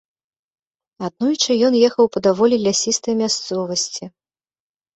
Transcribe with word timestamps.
Аднойчы 1.07 1.51
ён 1.67 1.73
ехаў 1.89 2.05
па 2.17 2.25
даволі 2.29 2.55
лясістай 2.65 3.15
мясцовасці. 3.23 4.13